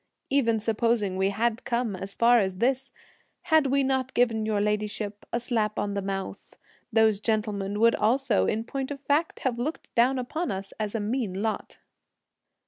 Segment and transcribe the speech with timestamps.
[0.31, 2.91] Even supposing we had come as far as this,
[3.43, 6.57] had we not given your ladyship a slap on the mouth,
[6.91, 10.99] those gentlemen would also, in point of fact, have looked down upon us as a
[10.99, 11.77] mean lot."